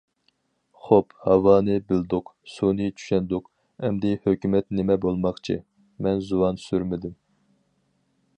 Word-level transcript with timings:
خوپ 0.85 1.11
ھاۋانى 1.25 1.75
بىلدۇق، 1.91 2.31
سۇنى 2.53 2.87
چۈشەندۇق، 3.01 3.51
ئەمدى 3.85 4.15
ھۆكۈمەت 4.25 4.69
نېمە 4.81 4.99
بولماقچى، 5.05 5.61
مەن 6.07 6.27
زۇۋان 6.31 6.63
سۈرمىدىم. 6.67 7.17